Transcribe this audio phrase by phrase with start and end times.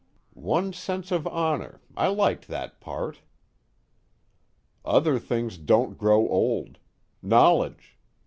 [0.33, 3.21] '""'One's sense of honor' I liked that part."
[4.83, 6.79] "Other things don't grow old.
[7.21, 7.99] Knowledge.